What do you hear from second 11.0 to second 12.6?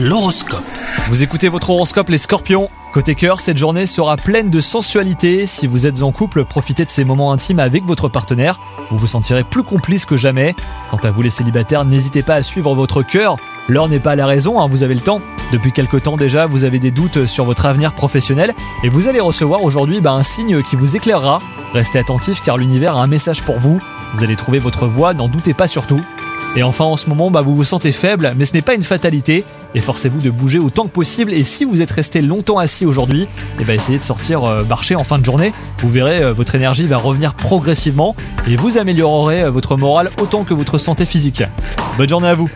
à vous les célibataires, n'hésitez pas à